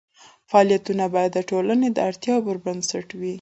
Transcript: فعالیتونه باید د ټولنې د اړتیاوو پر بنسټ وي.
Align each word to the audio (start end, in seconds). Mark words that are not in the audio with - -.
فعالیتونه 0.49 1.03
باید 1.13 1.31
د 1.33 1.39
ټولنې 1.49 1.87
د 1.91 1.97
اړتیاوو 2.09 2.45
پر 2.47 2.57
بنسټ 2.65 3.07
وي. 3.19 3.29